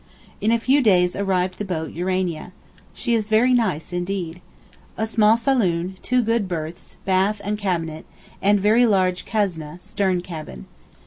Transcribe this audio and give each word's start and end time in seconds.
In 0.41 0.51
a 0.51 0.57
few 0.57 0.81
days 0.81 1.15
arrived 1.15 1.59
the 1.59 1.63
boat 1.63 1.93
Urania. 1.93 2.53
She 2.91 3.13
is 3.13 3.29
very 3.29 3.53
nice 3.53 3.93
indeed. 3.93 4.41
A 4.97 5.05
small 5.05 5.37
saloon, 5.37 5.95
two 6.01 6.23
good 6.23 6.47
berths—bath 6.47 7.39
and 7.43 7.55
cabinet, 7.55 8.07
and 8.41 8.59
very 8.59 8.87
large 8.87 9.25
kasneh 9.25 9.77
(stern 9.79 10.21
cabin). 10.21 10.65